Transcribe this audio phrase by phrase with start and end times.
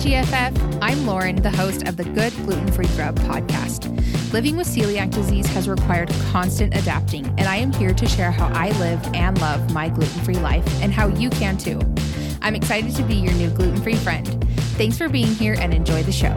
[0.00, 0.78] GFF.
[0.80, 3.84] I'm Lauren, the host of the Good Gluten Free Grub podcast.
[4.32, 8.46] Living with celiac disease has required constant adapting, and I am here to share how
[8.54, 11.78] I live and love my gluten free life and how you can too.
[12.40, 14.26] I'm excited to be your new gluten free friend.
[14.78, 16.34] Thanks for being here and enjoy the show.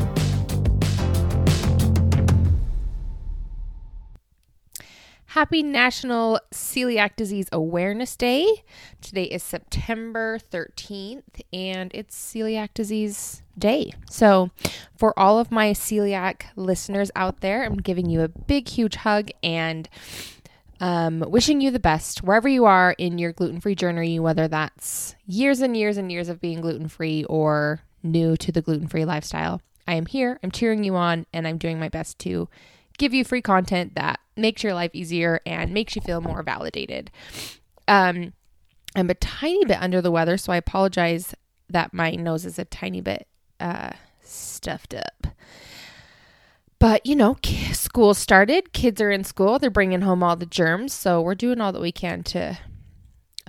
[5.27, 8.65] Happy National Celiac Disease Awareness Day.
[8.99, 13.93] Today is September 13th and it's Celiac Disease Day.
[14.09, 14.49] So,
[14.97, 19.29] for all of my celiac listeners out there, I'm giving you a big, huge hug
[19.43, 19.87] and
[20.79, 25.15] um, wishing you the best wherever you are in your gluten free journey, whether that's
[25.25, 29.05] years and years and years of being gluten free or new to the gluten free
[29.05, 29.61] lifestyle.
[29.87, 32.49] I am here, I'm cheering you on, and I'm doing my best to
[32.97, 37.11] give you free content that makes your life easier and makes you feel more validated.
[37.87, 38.33] Um,
[38.95, 41.33] I'm a tiny bit under the weather, so I apologize
[41.69, 43.27] that my nose is a tiny bit
[43.59, 45.27] uh, stuffed up.
[46.79, 47.37] But you know,
[47.71, 51.61] school started, kids are in school, they're bringing home all the germs, so we're doing
[51.61, 52.57] all that we can to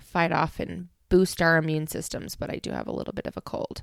[0.01, 2.37] fight off and boost our immune systems.
[2.37, 3.83] But I do have a little bit of a cold.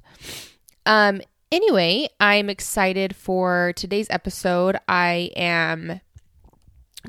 [0.85, 4.77] Um, anyway, I'm excited for today's episode.
[4.87, 5.99] I am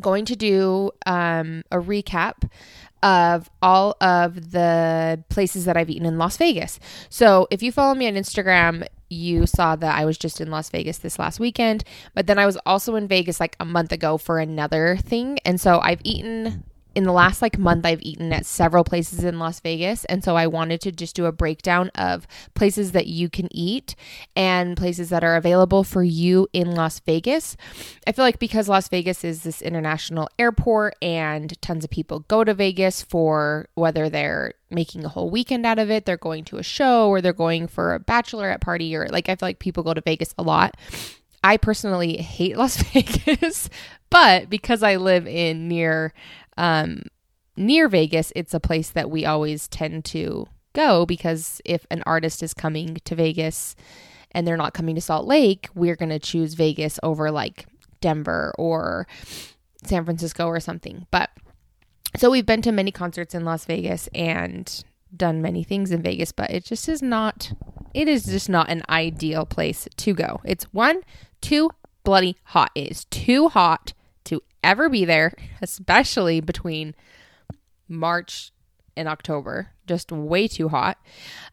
[0.00, 2.48] going to do um, a recap
[3.02, 6.78] of all of the places that I've eaten in Las Vegas.
[7.08, 10.70] So if you follow me on Instagram, you saw that I was just in Las
[10.70, 14.16] Vegas this last weekend, but then I was also in Vegas like a month ago
[14.16, 15.38] for another thing.
[15.44, 16.64] And so I've eaten
[16.94, 20.36] in the last like month I've eaten at several places in Las Vegas and so
[20.36, 23.94] I wanted to just do a breakdown of places that you can eat
[24.36, 27.56] and places that are available for you in Las Vegas.
[28.06, 32.44] I feel like because Las Vegas is this international airport and tons of people go
[32.44, 36.58] to Vegas for whether they're making a whole weekend out of it, they're going to
[36.58, 39.82] a show or they're going for a bachelorette party or like I feel like people
[39.82, 40.76] go to Vegas a lot.
[41.44, 43.68] I personally hate Las Vegas,
[44.10, 46.12] but because I live in near
[46.56, 47.02] um,
[47.56, 52.42] near Vegas, it's a place that we always tend to go because if an artist
[52.42, 53.76] is coming to Vegas
[54.32, 57.66] and they're not coming to Salt Lake, we're going to choose Vegas over like
[58.00, 59.06] Denver or
[59.84, 61.06] San Francisco or something.
[61.10, 61.30] But
[62.16, 64.84] so we've been to many concerts in Las Vegas and
[65.14, 67.52] done many things in Vegas, but it just is not
[67.94, 70.40] it is just not an ideal place to go.
[70.44, 71.02] It's one,
[71.42, 71.70] too
[72.04, 72.70] bloody hot.
[72.74, 73.92] It is too hot
[74.62, 76.94] ever be there, especially between
[77.88, 78.52] March
[78.96, 79.70] and October.
[79.86, 80.98] Just way too hot.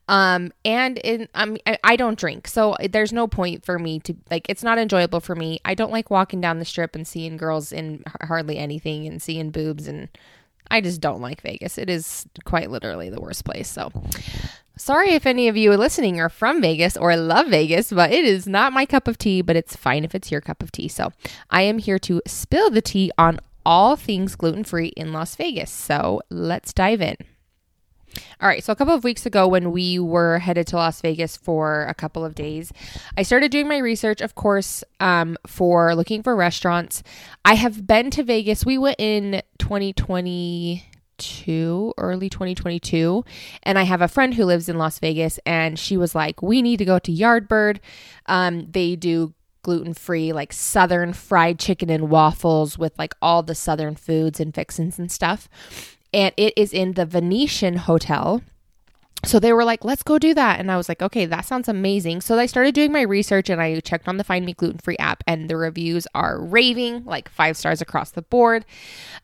[0.08, 4.46] Um, and in um, I don't drink, so there's no point for me to like.
[4.50, 5.60] It's not enjoyable for me.
[5.66, 9.50] I don't like walking down the strip and seeing girls in hardly anything and seeing
[9.50, 10.10] boobs, and
[10.70, 11.78] I just don't like Vegas.
[11.78, 13.68] It is quite literally the worst place.
[13.68, 13.92] So,
[14.80, 18.48] Sorry if any of you listening are from Vegas or love Vegas, but it is
[18.48, 20.88] not my cup of tea, but it's fine if it's your cup of tea.
[20.88, 21.12] So
[21.50, 25.70] I am here to spill the tea on all things gluten free in Las Vegas.
[25.70, 27.18] So let's dive in.
[28.42, 31.36] All right, so a couple of weeks ago, when we were headed to Las Vegas
[31.36, 32.72] for a couple of days,
[33.18, 37.04] I started doing my research, of course, um, for looking for restaurants.
[37.44, 38.66] I have been to Vegas.
[38.66, 40.86] We went in 2020
[41.20, 43.24] 2022, early 2022.
[43.64, 46.62] And I have a friend who lives in Las Vegas, and she was like, We
[46.62, 47.80] need to go to Yardbird.
[48.26, 53.56] Um, they do gluten free, like southern fried chicken and waffles with like all the
[53.56, 55.50] southern foods and fixins and stuff.
[56.14, 58.42] And it is in the Venetian Hotel
[59.24, 60.60] so they were like, let's go do that.
[60.60, 62.22] And I was like, okay, that sounds amazing.
[62.22, 64.98] So I started doing my research and I checked on the Find Me Gluten Free
[64.98, 68.66] app, and the reviews are raving, like five stars across the board.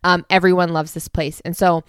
[0.03, 1.41] Um, everyone loves this place.
[1.41, 1.83] And so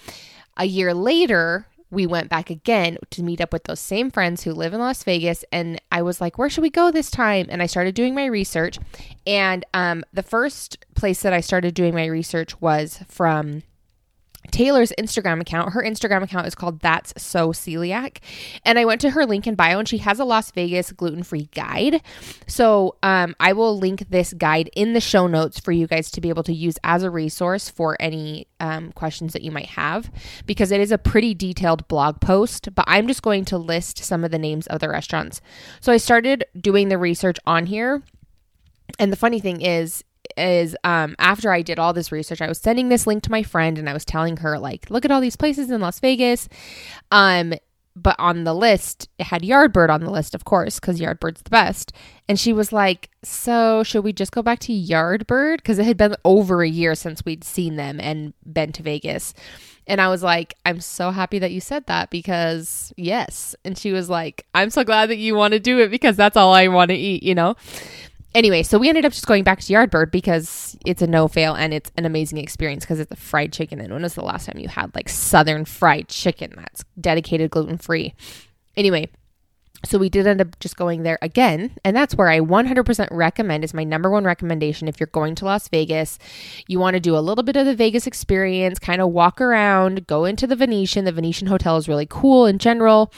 [0.57, 4.53] a year later, we went back again to meet up with those same friends who
[4.53, 5.45] live in Las Vegas.
[5.53, 7.47] And I was like, where should we go this time?
[7.49, 8.79] And I started doing my research.
[9.27, 13.63] And um, the first place that I started doing my research was from
[14.51, 15.73] Taylor's Instagram account.
[15.73, 18.19] Her Instagram account is called That's So Celiac.
[18.65, 21.23] And I went to her link in bio and she has a Las Vegas gluten
[21.23, 22.03] free guide.
[22.47, 26.21] So um, I will link this guide in the show notes for you guys to
[26.21, 30.11] be able to use as a resource for any um, questions that you might have
[30.47, 32.75] because it is a pretty detailed blog post.
[32.75, 35.41] But I'm just going to list some of the names of the restaurants.
[35.81, 38.03] So I started doing the research on here.
[38.99, 40.05] And the funny thing is,
[40.37, 43.43] is um, after I did all this research, I was sending this link to my
[43.43, 46.49] friend and I was telling her, like, look at all these places in Las Vegas.
[47.11, 47.55] Um,
[47.97, 51.51] but on the list, it had Yardbird on the list, of course, because Yardbird's the
[51.51, 51.93] best.
[52.29, 55.57] And she was like, So, should we just go back to Yardbird?
[55.59, 59.33] Because it had been over a year since we'd seen them and been to Vegas.
[59.87, 63.55] And I was like, I'm so happy that you said that because yes.
[63.65, 66.37] And she was like, I'm so glad that you want to do it because that's
[66.37, 67.55] all I want to eat, you know?
[68.37, 71.55] Anyway, so we ended up just going back to Yardbird because it's a no fail
[71.55, 73.81] and it's an amazing experience because it's a fried chicken.
[73.81, 77.79] And when was the last time you had like Southern fried chicken that's dedicated gluten
[77.79, 78.15] free?
[78.77, 79.09] Anyway,
[79.87, 81.73] so we did end up just going there again.
[81.85, 84.89] And that's where I 100% recommend is my number one recommendation.
[84.89, 86.19] If you're going to Las Vegas,
[86.67, 90.07] you want to do a little bit of the Vegas experience, kind of walk around,
[90.07, 91.05] go into the Venetian.
[91.05, 93.13] The Venetian Hotel is really cool in general.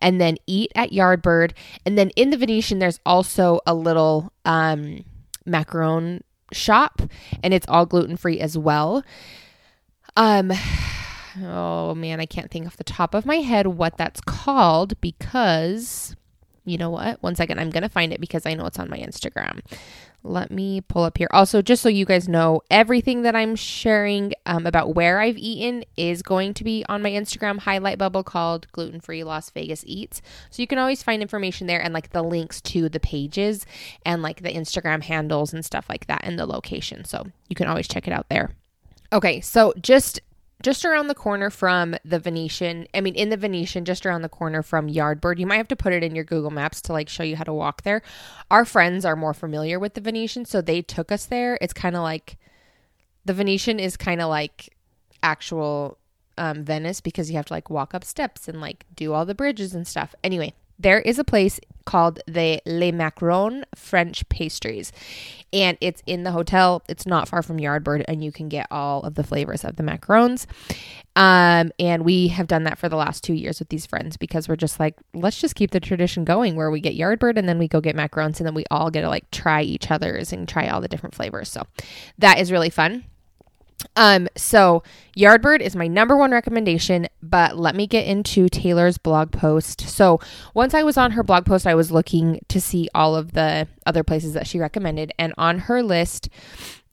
[0.00, 1.52] And then eat at Yardbird.
[1.84, 5.04] And then in the Venetian, there's also a little um,
[5.46, 6.20] macaron
[6.52, 7.02] shop,
[7.42, 9.02] and it's all gluten free as well.
[10.16, 10.52] Um,
[11.40, 16.16] oh man, I can't think off the top of my head what that's called because
[16.64, 17.22] you know what?
[17.22, 19.60] One second, I'm going to find it because I know it's on my Instagram.
[20.24, 21.26] Let me pull up here.
[21.32, 25.84] Also, just so you guys know, everything that I'm sharing um, about where I've eaten
[25.96, 30.22] is going to be on my Instagram highlight bubble called Gluten Free Las Vegas Eats.
[30.50, 33.66] So you can always find information there and like the links to the pages
[34.06, 37.04] and like the Instagram handles and stuff like that and the location.
[37.04, 38.50] So you can always check it out there.
[39.12, 40.20] Okay, so just
[40.62, 42.86] just around the corner from the Venetian.
[42.94, 45.38] I mean, in the Venetian, just around the corner from Yardbird.
[45.38, 47.44] You might have to put it in your Google Maps to like show you how
[47.44, 48.02] to walk there.
[48.50, 51.58] Our friends are more familiar with the Venetian, so they took us there.
[51.60, 52.36] It's kind of like
[53.24, 54.74] the Venetian is kind of like
[55.22, 55.98] actual
[56.38, 59.34] um, Venice because you have to like walk up steps and like do all the
[59.34, 60.14] bridges and stuff.
[60.24, 64.92] Anyway, there is a place called the Les Macarons French Pastries.
[65.52, 66.82] And it's in the hotel.
[66.88, 69.82] It's not far from Yardbird, and you can get all of the flavors of the
[69.82, 70.46] macarons.
[71.14, 74.48] Um, and we have done that for the last two years with these friends because
[74.48, 77.58] we're just like, let's just keep the tradition going where we get Yardbird and then
[77.58, 80.48] we go get macarons and then we all get to like try each other's and
[80.48, 81.50] try all the different flavors.
[81.50, 81.66] So
[82.18, 83.04] that is really fun.
[83.96, 84.82] Um, so
[85.16, 89.82] Yardbird is my number one recommendation, but let me get into Taylor's blog post.
[89.82, 90.20] So
[90.54, 93.68] once I was on her blog post, I was looking to see all of the
[93.86, 96.28] other places that she recommended, and on her list,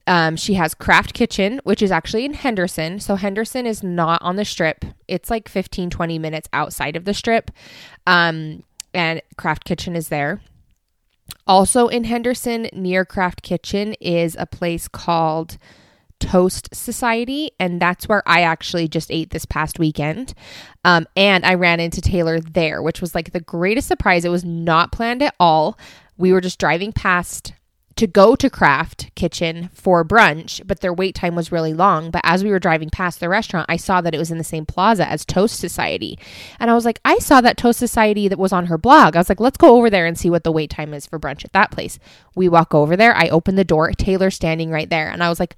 [0.07, 2.99] um, she has Craft Kitchen, which is actually in Henderson.
[2.99, 4.83] So Henderson is not on the strip.
[5.07, 7.51] It's like 15, 20 minutes outside of the strip.
[8.07, 10.41] Um, and Craft Kitchen is there.
[11.45, 15.59] Also in Henderson, near Craft Kitchen, is a place called
[16.19, 20.33] Toast Society, and that's where I actually just ate this past weekend.
[20.83, 24.25] Um, and I ran into Taylor there, which was like the greatest surprise.
[24.25, 25.77] It was not planned at all.
[26.17, 27.53] We were just driving past
[27.99, 32.11] to go to Craft Kitchen for brunch, but their wait time was really long.
[32.11, 34.43] But as we were driving past the restaurant, I saw that it was in the
[34.45, 36.17] same plaza as Toast Society.
[36.61, 39.17] And I was like, I saw that Toast Society that was on her blog.
[39.17, 41.19] I was like, let's go over there and see what the wait time is for
[41.19, 41.99] brunch at that place.
[42.35, 43.13] We walk over there.
[43.13, 45.09] I open the door, Taylor standing right there.
[45.09, 45.57] And I was like,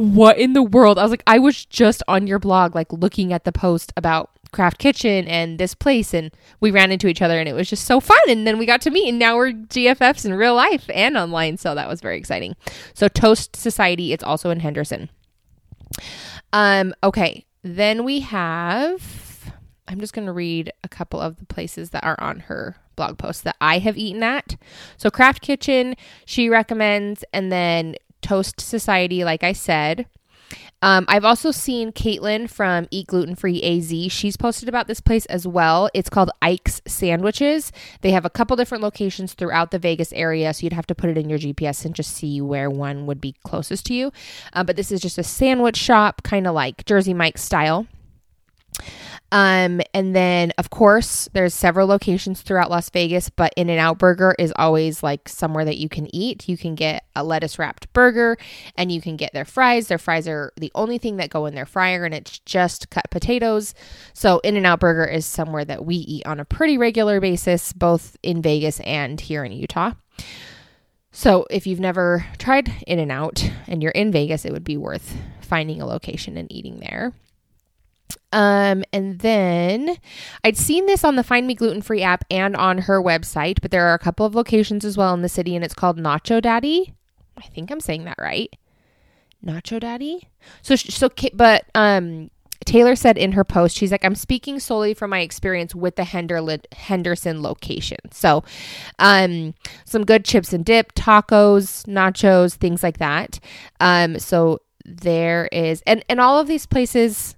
[0.00, 0.98] what in the world?
[0.98, 4.30] I was like, I was just on your blog, like looking at the post about
[4.50, 7.84] Craft Kitchen and this place, and we ran into each other, and it was just
[7.84, 8.18] so fun.
[8.26, 11.58] And then we got to meet, and now we're GFFs in real life and online.
[11.58, 12.56] So that was very exciting.
[12.94, 15.10] So Toast Society, it's also in Henderson.
[16.52, 19.52] Um, okay, then we have.
[19.86, 23.18] I'm just going to read a couple of the places that are on her blog
[23.18, 24.56] post that I have eaten at.
[24.96, 30.06] So, Craft Kitchen, she recommends, and then Toast Society, like I said.
[30.82, 34.12] Um, I've also seen Caitlin from Eat Gluten Free AZ.
[34.12, 35.90] She's posted about this place as well.
[35.92, 37.70] It's called Ike's Sandwiches.
[38.00, 41.10] They have a couple different locations throughout the Vegas area, so you'd have to put
[41.10, 44.10] it in your GPS and just see where one would be closest to you.
[44.54, 47.86] Uh, but this is just a sandwich shop, kind of like Jersey Mike style.
[49.32, 53.98] Um, and then of course there's several locations throughout Las Vegas, but In and Out
[53.98, 56.48] Burger is always like somewhere that you can eat.
[56.48, 58.36] You can get a lettuce wrapped burger
[58.76, 59.88] and you can get their fries.
[59.88, 63.10] Their fries are the only thing that go in their fryer and it's just cut
[63.10, 63.74] potatoes.
[64.14, 67.72] So In and Out Burger is somewhere that we eat on a pretty regular basis,
[67.72, 69.92] both in Vegas and here in Utah.
[71.12, 74.76] So if you've never tried In and Out and you're in Vegas, it would be
[74.76, 77.12] worth finding a location and eating there.
[78.32, 79.96] Um, and then
[80.44, 83.70] I'd seen this on the Find Me Gluten Free app and on her website, but
[83.70, 86.40] there are a couple of locations as well in the city, and it's called Nacho
[86.40, 86.94] Daddy.
[87.36, 88.54] I think I'm saying that right.
[89.44, 90.28] Nacho Daddy.
[90.62, 92.30] So, so, but um,
[92.64, 96.04] Taylor said in her post, she's like, I'm speaking solely from my experience with the
[96.04, 97.98] Henderson location.
[98.12, 98.44] So,
[98.98, 103.40] um, some good chips and dip, tacos, nachos, things like that.
[103.80, 107.34] Um, so there is, and and all of these places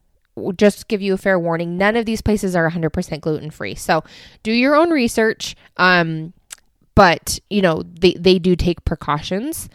[0.57, 4.03] just give you a fair warning none of these places are 100% gluten free so
[4.43, 6.33] do your own research um,
[6.95, 9.69] but you know they, they do take precautions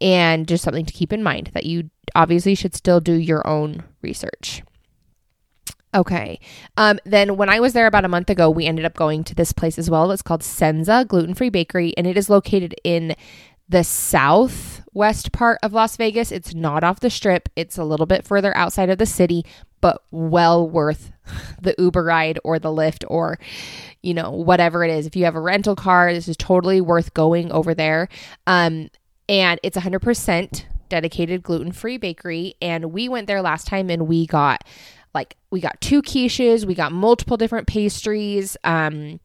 [0.00, 3.82] and just something to keep in mind that you obviously should still do your own
[4.02, 4.62] research
[5.94, 6.40] Okay.
[6.76, 9.34] Um, then when I was there about a month ago, we ended up going to
[9.34, 10.10] this place as well.
[10.10, 13.14] It's called Senza Gluten Free Bakery, and it is located in
[13.68, 16.32] the southwest part of Las Vegas.
[16.32, 19.44] It's not off the strip, it's a little bit further outside of the city,
[19.82, 21.12] but well worth
[21.60, 23.38] the Uber ride or the Lyft or,
[24.02, 25.06] you know, whatever it is.
[25.06, 28.08] If you have a rental car, this is totally worth going over there.
[28.46, 28.88] Um,
[29.28, 32.54] and it's 100% dedicated gluten free bakery.
[32.62, 34.64] And we went there last time and we got
[35.14, 39.20] like we got two quiches, we got multiple different pastries, um,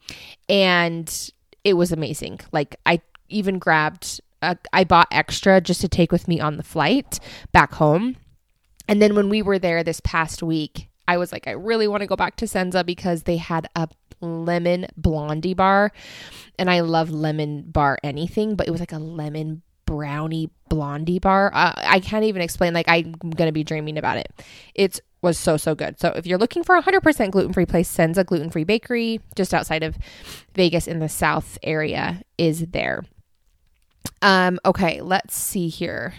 [0.49, 1.31] and
[1.63, 2.41] it was amazing.
[2.51, 6.63] Like I even grabbed, a, I bought extra just to take with me on the
[6.63, 7.19] flight
[7.53, 8.17] back home.
[8.87, 12.01] And then when we were there this past week, I was like, I really want
[12.01, 13.87] to go back to Senza because they had a
[14.21, 15.91] lemon blondie bar,
[16.57, 21.51] and I love lemon bar anything, but it was like a lemon brownie blondie bar.
[21.53, 22.73] Uh, I can't even explain.
[22.73, 24.31] Like I'm gonna be dreaming about it.
[24.75, 25.99] It was so so good.
[25.99, 29.97] So if you're looking for a 100% gluten-free place, Senza gluten-free bakery just outside of
[30.53, 33.03] Vegas in the South area is there.
[34.21, 36.13] Um okay, let's see here.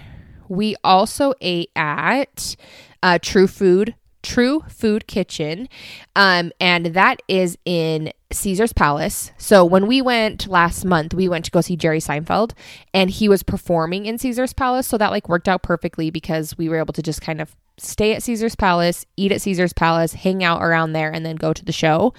[0.49, 2.57] We also ate at
[3.03, 5.69] uh, True Food True Food Kitchen,
[6.17, 9.31] um, and that is in Caesar's Palace.
[9.39, 12.53] So when we went last month, we went to go see Jerry Seinfeld,
[12.93, 14.87] and he was performing in Caesar's Palace.
[14.87, 18.15] So that like worked out perfectly because we were able to just kind of stay
[18.15, 21.65] at Caesar's Palace, eat at Caesar's Palace, hang out around there, and then go to
[21.65, 22.15] the show.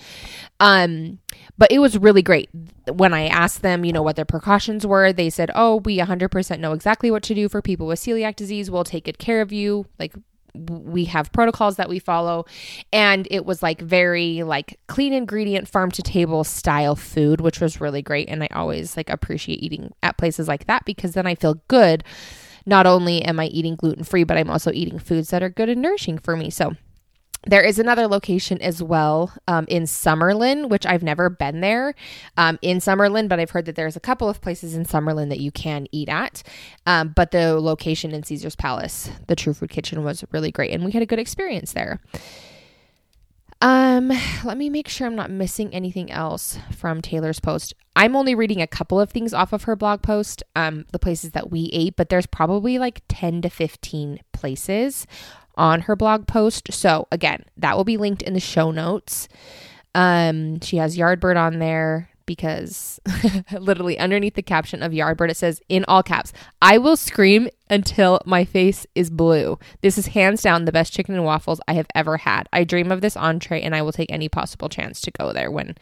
[0.60, 1.20] Um,
[1.58, 2.50] but it was really great.
[2.92, 6.60] When I asked them, you know, what their precautions were, they said, "Oh, we 100%
[6.60, 8.72] know exactly what to do for people with celiac disease.
[8.72, 9.86] We'll take good care of you.
[10.00, 10.14] Like
[10.56, 12.46] we have protocols that we follow
[12.92, 17.80] and it was like very like clean ingredient farm to table style food which was
[17.80, 21.36] really great and i always like appreciate eating at places like that because then i
[21.36, 22.04] feel good
[22.66, 25.70] not only am i eating gluten free but i'm also eating foods that are good
[25.70, 26.76] and nourishing for me so
[27.48, 31.96] there is another location as well um, in Summerlin, which I've never been there
[32.36, 35.40] um, in Summerlin, but I've heard that there's a couple of places in Summerlin that
[35.40, 36.44] you can eat at.
[36.86, 40.84] Um, but the location in Caesar's Palace, the True Food Kitchen, was really great, and
[40.84, 42.02] we had a good experience there.
[43.62, 44.10] Um,
[44.46, 47.74] let me make sure I'm not missing anything else from Taylor's post.
[47.96, 51.32] I'm only reading a couple of things off of her blog post, um, the places
[51.32, 55.06] that we ate, but there's probably like 10 to 15 places
[55.56, 56.72] on her blog post.
[56.72, 59.28] So again, that will be linked in the show notes.
[59.94, 63.00] Um, she has Yardbird on there because
[63.60, 66.32] literally underneath the caption of Yardbird, it says in all caps,
[66.62, 69.58] I will scream until my face is blue.
[69.82, 72.48] This is hands down the best chicken and waffles I have ever had.
[72.54, 75.50] I dream of this entree and I will take any possible chance to go there
[75.50, 75.76] when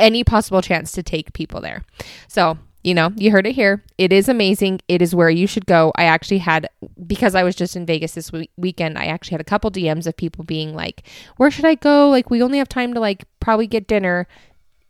[0.00, 1.84] any possible chance to take people there.
[2.26, 3.84] So you know, you heard it here.
[3.98, 4.80] It is amazing.
[4.88, 5.92] It is where you should go.
[5.96, 6.68] I actually had,
[7.06, 10.06] because I was just in Vegas this week- weekend, I actually had a couple DMs
[10.06, 12.08] of people being like, where should I go?
[12.08, 14.26] Like, we only have time to like probably get dinner.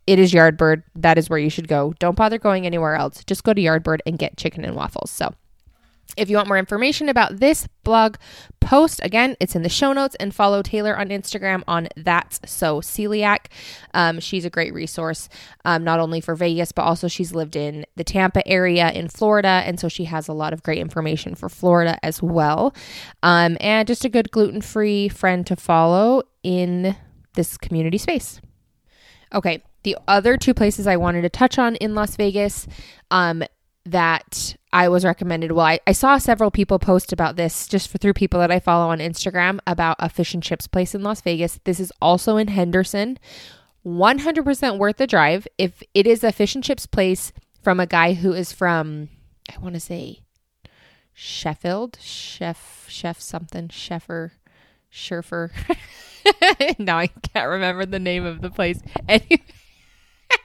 [0.07, 0.83] It is Yardbird.
[0.95, 1.93] That is where you should go.
[1.99, 3.23] Don't bother going anywhere else.
[3.23, 5.11] Just go to Yardbird and get chicken and waffles.
[5.11, 5.33] So,
[6.17, 8.17] if you want more information about this blog
[8.59, 12.81] post, again, it's in the show notes and follow Taylor on Instagram on That's So
[12.81, 13.45] Celiac.
[13.93, 15.29] Um, she's a great resource,
[15.63, 19.63] um, not only for Vegas, but also she's lived in the Tampa area in Florida.
[19.65, 22.73] And so she has a lot of great information for Florida as well.
[23.23, 26.95] Um, and just a good gluten free friend to follow in
[27.35, 28.41] this community space.
[29.33, 32.67] Okay, the other two places I wanted to touch on in Las Vegas
[33.09, 33.43] um,
[33.85, 35.51] that I was recommended.
[35.51, 38.59] Well, I, I saw several people post about this just for, through people that I
[38.59, 41.59] follow on Instagram about a fish and chips place in Las Vegas.
[41.63, 43.17] This is also in Henderson.
[43.85, 45.47] 100% worth the drive.
[45.57, 49.09] If it is a fish and chips place from a guy who is from,
[49.53, 50.19] I want to say
[51.13, 54.31] Sheffield, chef, chef something, Sheffer,
[54.91, 55.51] Scherfer.
[56.79, 58.79] now I can't remember the name of the place.
[59.07, 59.43] Anyway,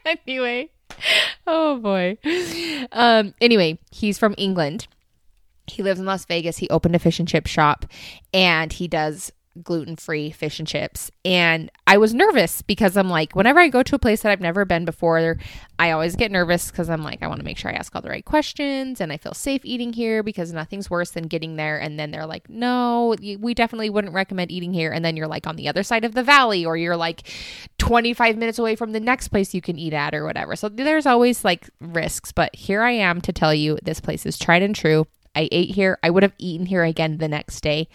[0.27, 0.71] anyway
[1.47, 2.19] oh boy.
[2.93, 4.89] Um, anyway, he's from England.
[5.67, 6.59] He lives in Las Vegas.
[6.59, 7.87] He opened a fish and chip shop
[8.33, 9.33] and he does
[9.63, 11.11] gluten free fish and chips.
[11.25, 14.41] And I was nervous because I'm like, whenever I go to a place that I've
[14.41, 15.37] never been before,
[15.79, 18.03] I always get nervous because I'm like, I want to make sure I ask all
[18.03, 21.79] the right questions and I feel safe eating here because nothing's worse than getting there.
[21.79, 24.93] And then they're like, no, we definitely wouldn't recommend eating here.
[24.93, 27.29] And then you're like on the other side of the valley or you're like
[27.79, 30.57] 25 minutes away from the next place you can eat at or whatever.
[30.57, 32.33] So there's always like risks.
[32.33, 35.07] But here I am to tell you this place is tried and true.
[35.37, 35.99] I ate here.
[36.03, 37.89] I would have eaten here again the next day.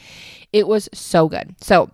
[0.53, 1.55] It was so good.
[1.59, 1.89] So,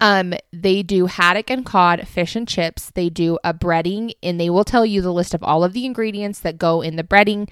[0.00, 2.90] Um, they do haddock and cod, fish and chips.
[2.90, 5.84] They do a breading, and they will tell you the list of all of the
[5.84, 7.50] ingredients that go in the breading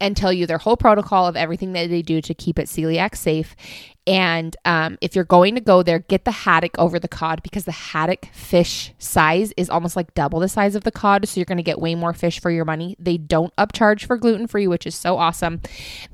[0.00, 3.16] and tell you their whole protocol of everything that they do to keep it celiac
[3.16, 3.56] safe.
[4.08, 7.66] And um, if you're going to go there, get the haddock over the cod because
[7.66, 11.28] the haddock fish size is almost like double the size of the cod.
[11.28, 12.96] So you're going to get way more fish for your money.
[12.98, 15.60] They don't upcharge for gluten free, which is so awesome.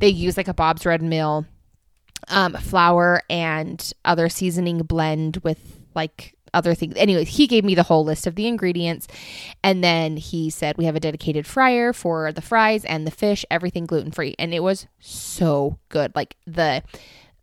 [0.00, 1.46] They use like a Bob's Red Mill
[2.26, 6.94] um, flour and other seasoning blend with like other things.
[6.96, 9.06] Anyways, he gave me the whole list of the ingredients.
[9.62, 13.44] And then he said, We have a dedicated fryer for the fries and the fish,
[13.52, 14.34] everything gluten free.
[14.36, 16.16] And it was so good.
[16.16, 16.82] Like the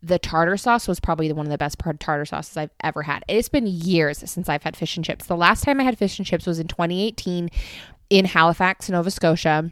[0.03, 3.23] the tartar sauce was probably one of the best tartar sauces I've ever had.
[3.27, 5.27] It's been years since I've had fish and chips.
[5.27, 7.49] The last time I had fish and chips was in 2018
[8.09, 9.71] in Halifax, Nova Scotia.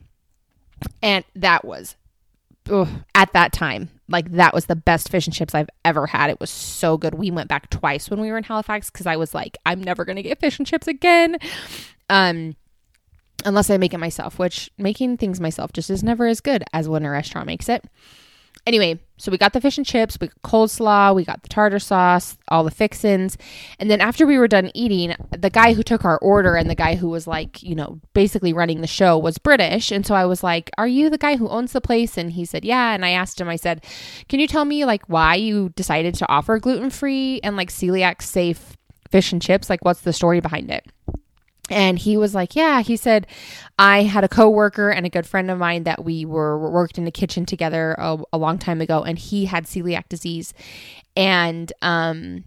[1.02, 1.96] And that was
[2.70, 6.30] ugh, at that time, like that was the best fish and chips I've ever had.
[6.30, 7.16] It was so good.
[7.16, 10.06] We went back twice when we were in Halifax because I was like, I'm never
[10.06, 11.38] gonna get fish and chips again.
[12.10, 12.56] Um
[13.46, 16.90] unless I make it myself, which making things myself just is never as good as
[16.90, 17.86] when a restaurant makes it.
[18.70, 21.80] Anyway, so we got the fish and chips, we got coleslaw, we got the tartar
[21.80, 23.36] sauce, all the fixins.
[23.80, 26.76] And then after we were done eating, the guy who took our order and the
[26.76, 29.92] guy who was like, you know, basically running the show was British.
[29.92, 32.16] And so I was like, Are you the guy who owns the place?
[32.16, 32.94] And he said, Yeah.
[32.94, 33.84] And I asked him, I said,
[34.28, 38.22] Can you tell me like why you decided to offer gluten free and like celiac
[38.22, 38.78] safe
[39.10, 39.68] fish and chips?
[39.68, 40.86] Like, what's the story behind it?
[41.70, 43.28] And he was like, Yeah, he said,
[43.78, 47.06] I had a coworker and a good friend of mine that we were worked in
[47.06, 50.54] the kitchen together a, a long time ago, and he had celiac disease.
[51.16, 52.44] And, um,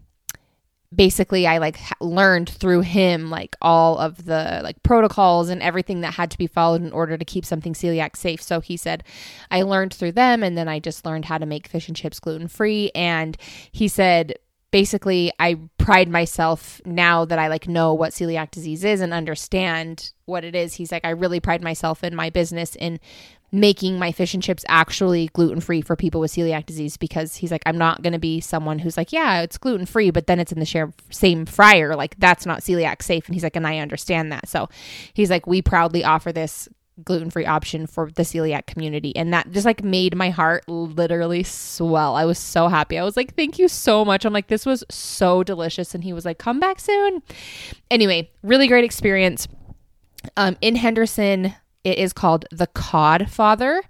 [0.95, 6.15] basically i like learned through him like all of the like protocols and everything that
[6.15, 8.43] had to be followed in order to keep something celiac safe.
[8.43, 9.05] So he said
[9.51, 12.21] i learned through them and then i just learned how to make fish and chips
[12.21, 13.37] gluten free and
[13.71, 14.35] he said
[14.73, 20.13] basically I pride myself now that I like know what celiac disease is and understand
[20.25, 20.75] what it is.
[20.75, 22.99] He's like I really pride myself in my business in
[23.55, 27.53] making my fish and chips actually gluten free for people with celiac disease because he's
[27.53, 30.41] like I'm not going to be someone who's like yeah, it's gluten free but then
[30.41, 33.67] it's in the share, same fryer like that's not celiac safe and he's like and
[33.67, 34.49] I understand that.
[34.49, 34.69] So
[35.13, 36.69] he's like we proudly offer this
[37.05, 39.15] gluten free option for the celiac community.
[39.17, 42.17] And that just like made my heart literally swell.
[42.17, 42.99] I was so happy.
[42.99, 44.25] I was like, thank you so much.
[44.25, 45.95] I'm like, this was so delicious.
[45.95, 47.23] And he was like, come back soon.
[47.91, 49.49] Anyway, really great experience.
[50.37, 53.83] Um, in Henderson, it is called the Cod Father.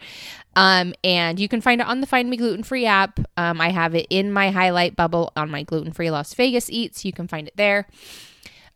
[0.54, 3.20] Um, and you can find it on the Find Me Gluten Free app.
[3.36, 7.04] Um, I have it in my highlight bubble on my gluten free Las Vegas Eats.
[7.04, 7.88] You can find it there.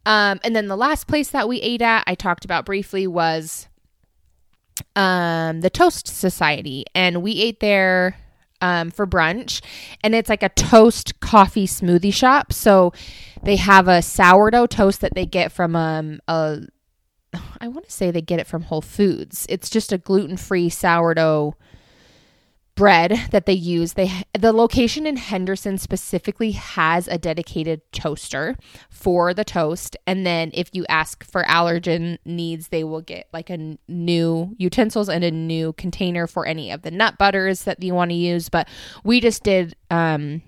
[0.06, 3.68] Um, and then the last place that we ate at, I talked about briefly, was
[4.94, 8.16] um, the Toast Society, and we ate there
[8.60, 9.62] um, for brunch.
[10.02, 12.52] And it's like a toast coffee smoothie shop.
[12.52, 12.92] So
[13.42, 16.62] they have a sourdough toast that they get from um, a,
[17.60, 19.46] I want to say they get it from Whole Foods.
[19.48, 21.54] It's just a gluten free sourdough
[22.76, 23.94] bread that they use.
[23.94, 28.56] They the location in Henderson specifically has a dedicated toaster
[28.90, 33.50] for the toast and then if you ask for allergen needs, they will get like
[33.50, 37.94] a new utensils and a new container for any of the nut butters that you
[37.94, 38.68] want to use, but
[39.02, 40.42] we just did um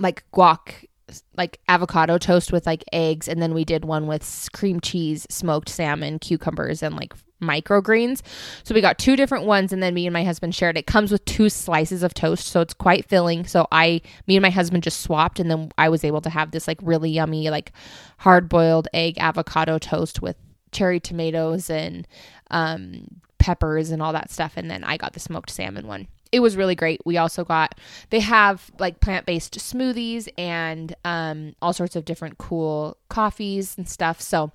[0.00, 0.86] like guac
[1.36, 5.68] like avocado toast with like eggs and then we did one with cream cheese smoked
[5.68, 7.12] salmon cucumbers and like
[7.44, 8.22] microgreens.
[8.62, 10.76] So we got two different ones and then me and my husband shared.
[10.76, 13.46] It comes with two slices of toast, so it's quite filling.
[13.46, 16.50] So I me and my husband just swapped and then I was able to have
[16.50, 17.72] this like really yummy like
[18.18, 20.36] hard-boiled egg avocado toast with
[20.72, 22.06] cherry tomatoes and
[22.50, 23.06] um
[23.38, 26.56] peppers and all that stuff and then I got the smoked salmon one it was
[26.56, 27.00] really great.
[27.04, 27.78] We also got
[28.10, 34.20] they have like plant-based smoothies and um all sorts of different cool coffees and stuff.
[34.20, 34.50] So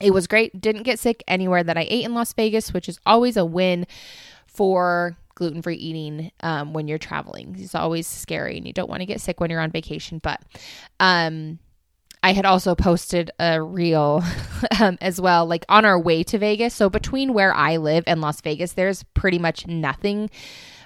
[0.00, 0.60] it was great.
[0.60, 3.86] Didn't get sick anywhere that I ate in Las Vegas, which is always a win
[4.46, 7.56] for gluten free eating um, when you're traveling.
[7.58, 10.18] It's always scary and you don't want to get sick when you're on vacation.
[10.18, 10.40] But
[11.00, 11.58] um,
[12.22, 14.22] I had also posted a reel
[14.80, 16.74] um, as well, like on our way to Vegas.
[16.74, 20.30] So between where I live and Las Vegas, there's pretty much nothing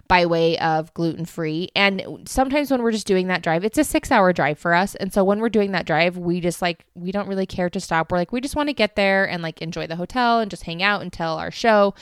[0.08, 1.68] by way of gluten free.
[1.74, 4.94] And sometimes when we're just doing that drive, it's a six hour drive for us.
[4.94, 7.80] And so when we're doing that drive, we just like, we don't really care to
[7.80, 8.10] stop.
[8.10, 10.64] We're like, we just want to get there and like enjoy the hotel and just
[10.64, 11.94] hang out until our show.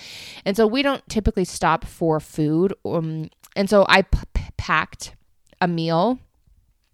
[0.45, 2.75] And so we don't typically stop for food.
[2.85, 4.21] Um, and so I p-
[4.57, 5.15] packed
[5.61, 6.19] a meal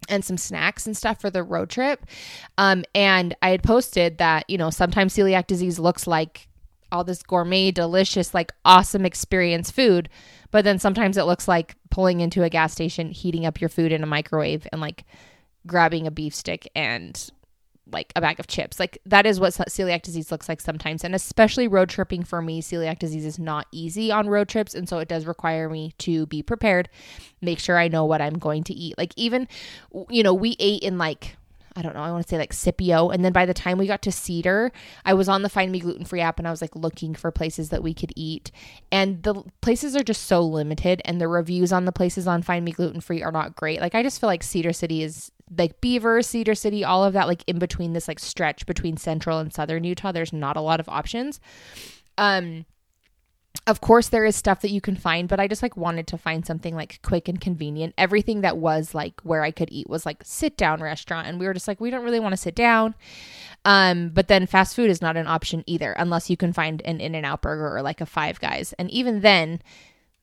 [0.08, 2.04] and some snacks and stuff for the road trip.
[2.58, 6.48] Um, and I had posted that, you know, sometimes celiac disease looks like
[6.92, 10.08] all this gourmet, delicious, like awesome experience food.
[10.50, 13.92] But then sometimes it looks like pulling into a gas station, heating up your food
[13.92, 15.04] in a microwave and like
[15.66, 17.30] grabbing a beef stick and
[17.92, 18.78] like a bag of chips.
[18.78, 21.04] Like that is what celiac disease looks like sometimes.
[21.04, 24.74] And especially road tripping for me, celiac disease is not easy on road trips.
[24.74, 26.88] And so it does require me to be prepared,
[27.40, 28.96] make sure I know what I'm going to eat.
[28.96, 29.48] Like even,
[30.08, 31.36] you know, we ate in like,
[31.76, 33.10] I don't know, I want to say like Scipio.
[33.10, 34.72] And then by the time we got to Cedar,
[35.04, 37.30] I was on the Find Me Gluten Free app and I was like looking for
[37.30, 38.50] places that we could eat.
[38.90, 42.64] And the places are just so limited and the reviews on the places on Find
[42.64, 43.80] Me Gluten Free are not great.
[43.80, 47.26] Like I just feel like Cedar City is like Beaver, Cedar City, all of that,
[47.26, 50.80] like in between this like stretch between central and southern Utah, there's not a lot
[50.80, 51.40] of options.
[52.18, 52.66] Um,
[53.66, 56.16] of course there is stuff that you can find but i just like wanted to
[56.16, 57.94] find something like quick and convenient.
[57.98, 61.46] Everything that was like where i could eat was like sit down restaurant and we
[61.46, 62.94] were just like we don't really want to sit down.
[63.64, 67.00] Um but then fast food is not an option either unless you can find an
[67.00, 68.72] in and out burger or like a five guys.
[68.78, 69.60] And even then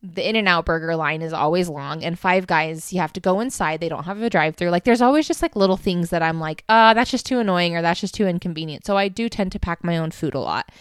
[0.03, 3.19] the in and out burger line is always long and five guys you have to
[3.19, 6.11] go inside they don't have a drive through like there's always just like little things
[6.11, 8.85] that i'm like uh that's just too annoying or that's just too inconvenient.
[8.85, 10.71] So i do tend to pack my own food a lot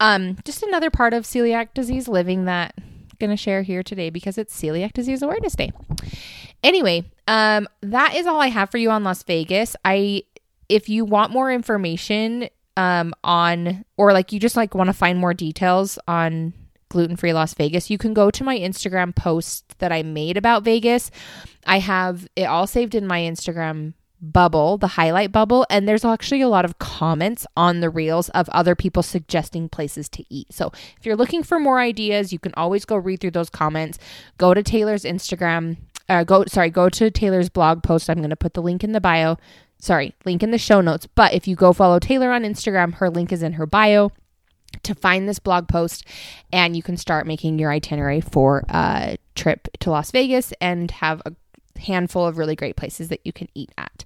[0.00, 4.38] um just another part of celiac disease living that I'm gonna share here today because
[4.38, 5.72] it's celiac disease awareness day
[6.62, 10.22] anyway um that is all i have for you on las vegas i
[10.68, 15.18] if you want more information um on or like you just like want to find
[15.18, 16.52] more details on
[16.90, 20.64] gluten free Las Vegas, you can go to my Instagram post that I made about
[20.64, 21.10] Vegas.
[21.64, 26.42] I have it all saved in my Instagram bubble, the highlight bubble, and there's actually
[26.42, 30.52] a lot of comments on the reels of other people suggesting places to eat.
[30.52, 33.98] So if you're looking for more ideas, you can always go read through those comments.
[34.38, 35.76] Go to Taylor's Instagram.
[36.08, 38.10] Uh, go sorry, go to Taylor's blog post.
[38.10, 39.36] I'm going to put the link in the bio.
[39.78, 41.06] Sorry, link in the show notes.
[41.06, 44.10] But if you go follow Taylor on Instagram, her link is in her bio
[44.82, 46.06] to find this blog post
[46.52, 51.20] and you can start making your itinerary for a trip to Las Vegas and have
[51.26, 51.32] a
[51.80, 54.04] handful of really great places that you can eat at.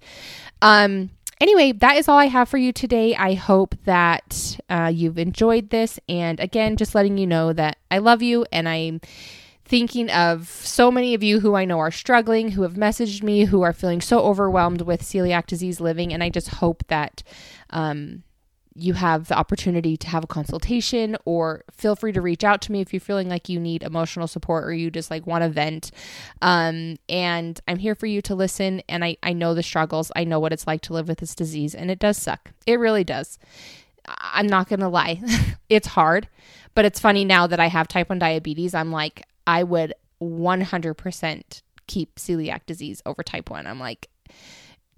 [0.62, 1.10] Um,
[1.40, 3.14] anyway, that is all I have for you today.
[3.14, 5.98] I hope that uh, you've enjoyed this.
[6.08, 9.00] And again, just letting you know that I love you and I'm
[9.66, 13.44] thinking of so many of you who I know are struggling, who have messaged me,
[13.44, 16.12] who are feeling so overwhelmed with celiac disease living.
[16.12, 17.22] And I just hope that.
[17.70, 18.22] Um,
[18.74, 22.72] you have the opportunity to have a consultation or feel free to reach out to
[22.72, 25.48] me if you're feeling like you need emotional support or you just like want to
[25.48, 25.90] vent.
[26.42, 30.10] Um, and i'm here for you to listen and I, I know the struggles.
[30.16, 32.52] I know what it's like to live with this disease and it does suck.
[32.66, 33.38] It really does.
[34.06, 35.20] I'm not gonna lie.
[35.70, 36.28] It's hard
[36.74, 41.62] but it's funny now that i have type 1 diabetes i'm like i would 100%
[41.86, 44.08] keep celiac disease over type 1 i'm like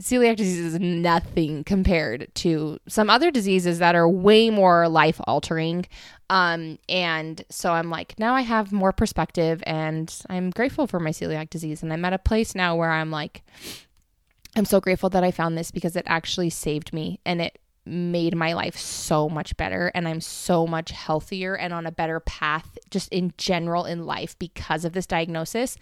[0.00, 5.86] celiac disease is nothing compared to some other diseases that are way more life altering.
[6.28, 11.10] Um, and so I'm like, now I have more perspective and I'm grateful for my
[11.10, 11.82] celiac disease.
[11.82, 13.42] And I'm at a place now where I'm like,
[14.54, 18.34] I'm so grateful that I found this because it actually saved me and it made
[18.34, 22.76] my life so much better and I'm so much healthier and on a better path
[22.90, 25.78] just in general in life because of this diagnosis.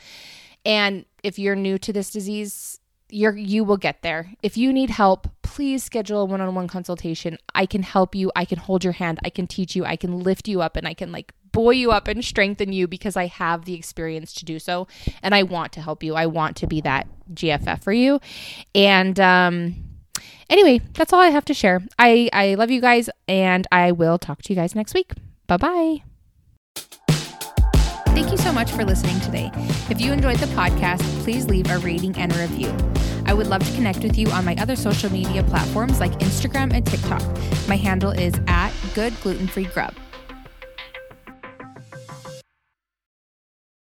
[0.66, 2.78] And if you're new to this disease,
[3.14, 4.32] you're you will get there.
[4.42, 7.38] If you need help, please schedule a one-on-one consultation.
[7.54, 8.32] I can help you.
[8.34, 9.20] I can hold your hand.
[9.24, 9.84] I can teach you.
[9.84, 12.88] I can lift you up and I can like buoy you up and strengthen you
[12.88, 14.88] because I have the experience to do so
[15.22, 16.16] and I want to help you.
[16.16, 18.20] I want to be that GFF for you.
[18.74, 19.76] And um
[20.50, 21.82] anyway, that's all I have to share.
[21.98, 25.12] I I love you guys and I will talk to you guys next week.
[25.46, 26.13] Bye-bye.
[28.14, 29.50] Thank you so much for listening today.
[29.90, 32.72] If you enjoyed the podcast, please leave a rating and a review.
[33.26, 36.72] I would love to connect with you on my other social media platforms like Instagram
[36.72, 37.22] and TikTok.
[37.68, 39.94] My handle is at Good Gluten Free Grub.